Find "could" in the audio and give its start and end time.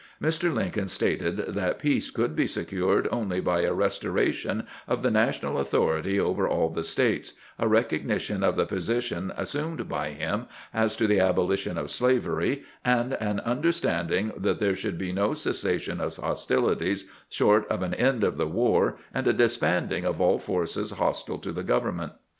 2.09-2.35